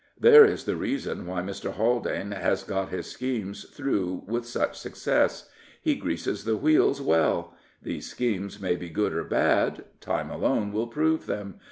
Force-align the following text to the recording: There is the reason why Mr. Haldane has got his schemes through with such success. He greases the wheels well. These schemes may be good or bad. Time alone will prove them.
There 0.19 0.43
is 0.45 0.63
the 0.65 0.75
reason 0.75 1.27
why 1.27 1.43
Mr. 1.43 1.73
Haldane 1.73 2.31
has 2.31 2.63
got 2.63 2.89
his 2.89 3.05
schemes 3.05 3.69
through 3.69 4.23
with 4.25 4.47
such 4.47 4.75
success. 4.79 5.47
He 5.79 5.93
greases 5.93 6.43
the 6.43 6.57
wheels 6.57 6.99
well. 6.99 7.53
These 7.83 8.09
schemes 8.09 8.59
may 8.59 8.75
be 8.75 8.89
good 8.89 9.13
or 9.13 9.23
bad. 9.23 9.85
Time 9.99 10.31
alone 10.31 10.71
will 10.71 10.87
prove 10.87 11.27
them. 11.27 11.59